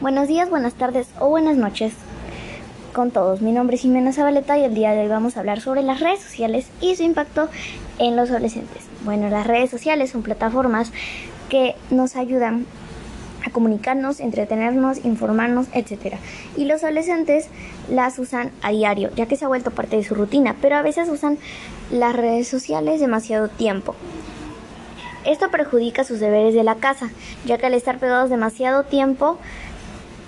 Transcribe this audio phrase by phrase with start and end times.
[0.00, 1.92] Buenos días, buenas tardes o buenas noches
[2.92, 3.40] con todos.
[3.40, 5.98] Mi nombre es Jimena Zabaleta y el día de hoy vamos a hablar sobre las
[5.98, 7.48] redes sociales y su impacto
[7.98, 8.84] en los adolescentes.
[9.04, 10.92] Bueno, las redes sociales son plataformas
[11.48, 12.64] que nos ayudan
[13.44, 16.14] a comunicarnos, entretenernos, informarnos, etc.
[16.56, 17.48] Y los adolescentes
[17.90, 20.82] las usan a diario, ya que se ha vuelto parte de su rutina, pero a
[20.82, 21.38] veces usan
[21.90, 23.96] las redes sociales demasiado tiempo.
[25.24, 27.10] Esto perjudica sus deberes de la casa,
[27.44, 29.38] ya que al estar pegados demasiado tiempo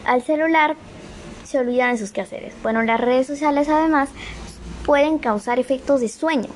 [0.05, 0.77] al celular
[1.45, 2.55] se olvidan de sus quehaceres.
[2.63, 4.09] Bueno, las redes sociales además
[4.87, 6.49] pueden causar efectos de sueño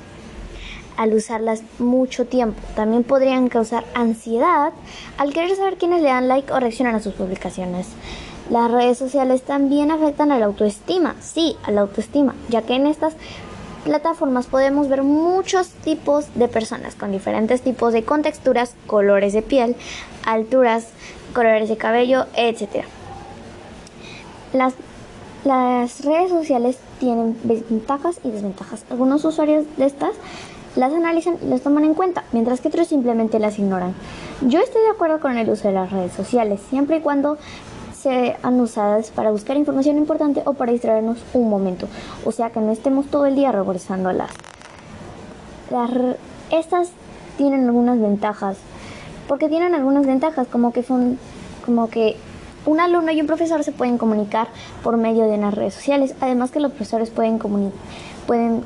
[0.97, 2.61] al usarlas mucho tiempo.
[2.75, 4.71] También podrían causar ansiedad
[5.17, 7.87] al querer saber quiénes le dan like o reaccionan a sus publicaciones.
[8.49, 12.85] Las redes sociales también afectan a la autoestima, sí, a la autoestima, ya que en
[12.85, 13.15] estas
[13.83, 19.75] plataformas podemos ver muchos tipos de personas con diferentes tipos de contexturas, colores de piel,
[20.25, 20.89] alturas,
[21.33, 22.85] colores de cabello, etc.
[24.53, 24.73] Las,
[25.43, 28.85] las redes sociales tienen ventajas y desventajas.
[28.89, 30.11] Algunos usuarios de estas
[30.75, 33.93] las analizan y las toman en cuenta, mientras que otros simplemente las ignoran.
[34.41, 37.37] Yo estoy de acuerdo con el uso de las redes sociales, siempre y cuando
[37.93, 41.87] sean usadas para buscar información importante o para distraernos un momento,
[42.25, 44.29] o sea que no estemos todo el día regresándolas.
[45.71, 45.89] Las,
[46.51, 46.89] estas
[47.37, 48.57] tienen algunas ventajas,
[49.27, 51.17] porque tienen algunas ventajas, como que son,
[51.65, 52.17] como que
[52.65, 54.47] un alumno y un profesor se pueden comunicar
[54.83, 57.39] por medio de las redes sociales, además que los profesores pueden,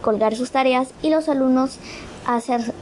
[0.01, 1.77] colgar sus tareas y los alumnos
[2.25, 2.73] hacer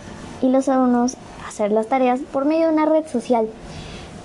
[0.41, 3.47] y los alumnos hacer las tareas por medio de una red social.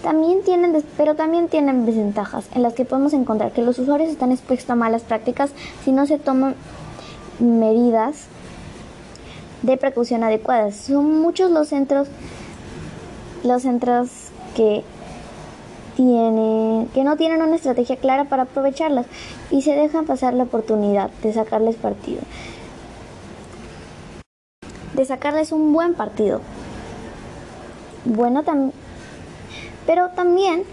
[0.02, 4.32] También tienen, pero también tienen desventajas en las que podemos encontrar que los usuarios están
[4.32, 5.50] expuestos a malas prácticas
[5.84, 6.56] si no se toman
[7.38, 8.26] medidas
[9.62, 10.74] de precaución adecuadas.
[10.76, 12.08] Son muchos los centros
[13.44, 14.08] los centros
[14.54, 14.84] que
[16.88, 19.06] que no tienen una estrategia clara para aprovecharlas
[19.50, 22.20] y se dejan pasar la oportunidad de sacarles partido.
[24.94, 26.40] De sacarles un buen partido.
[28.04, 28.72] Bueno, también.
[29.86, 30.64] Pero también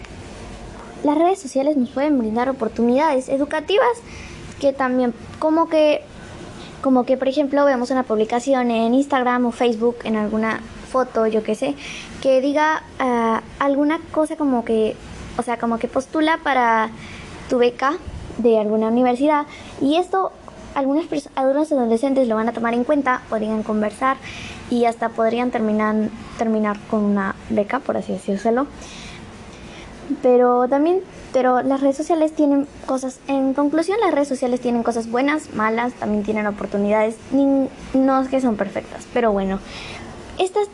[1.03, 3.87] las redes sociales nos pueden brindar oportunidades educativas
[4.59, 6.01] que también, como que,
[6.81, 11.43] como que por ejemplo vemos una publicación en Instagram o Facebook en alguna foto, yo
[11.43, 11.75] qué sé,
[12.21, 14.95] que diga ah, alguna cosa como que
[15.39, 16.89] o sea, como que postula para
[17.49, 17.93] tu beca
[18.37, 19.45] de alguna universidad
[19.81, 20.33] y esto
[20.75, 21.05] algunas
[21.35, 24.17] algunos adolescentes lo van a tomar en cuenta, podrían conversar
[24.69, 25.95] y hasta podrían terminar,
[26.37, 28.67] terminar con una beca, por así decirlo.
[30.21, 31.01] Pero también,
[31.31, 35.93] pero las redes sociales tienen cosas, en conclusión las redes sociales tienen cosas buenas, malas,
[35.93, 37.15] también tienen oportunidades,
[37.93, 39.59] no es que son perfectas, pero bueno,
[40.37, 40.67] estas,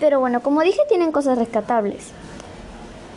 [0.00, 2.12] pero bueno, como dije, tienen cosas rescatables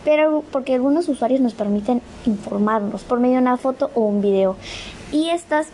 [0.04, 4.56] pero porque algunos usuarios nos permiten informarnos por medio de una foto o un video.
[5.12, 5.68] Y estas,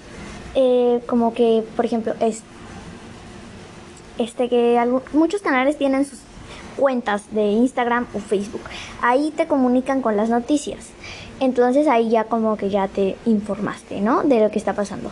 [0.56, 2.44] eh, como que, por ejemplo, es,
[4.18, 4.80] este que
[5.14, 6.20] muchos canales tienen sus
[6.76, 8.62] cuentas de Instagram o Facebook.
[9.02, 10.90] Ahí te comunican con las noticias.
[11.40, 14.24] Entonces ahí ya como que ya te informaste, ¿no?
[14.24, 15.12] De lo que está pasando.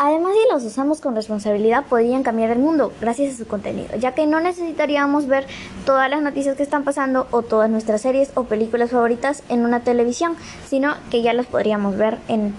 [0.00, 4.14] Además, si los usamos con responsabilidad, podrían cambiar el mundo gracias a su contenido, ya
[4.14, 5.46] que no necesitaríamos ver
[5.84, 9.80] todas las noticias que están pasando o todas nuestras series o películas favoritas en una
[9.80, 10.36] televisión,
[10.68, 12.54] sino que ya las podríamos ver en,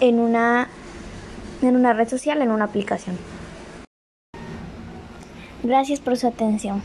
[0.00, 0.68] en, una,
[1.62, 3.16] en una red social, en una aplicación.
[5.62, 6.82] Gracias por su atención.